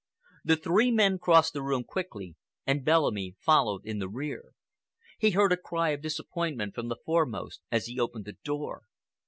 The 0.43 0.55
three 0.55 0.89
men 0.89 1.19
crossed 1.19 1.53
the 1.53 1.61
room 1.61 1.83
quickly 1.83 2.35
and 2.65 2.83
Bellamy 2.83 3.35
followed 3.39 3.85
in 3.85 3.99
the 3.99 4.09
rear. 4.09 4.53
He 5.19 5.29
heard 5.29 5.51
a 5.51 5.57
cry 5.57 5.89
of 5.91 6.01
disappointment 6.01 6.73
from 6.73 6.87
the 6.87 6.97
foremost 7.05 7.61
as 7.71 7.85
he 7.85 7.99
opened 7.99 8.25
the 8.25 8.33
door. 8.43 8.81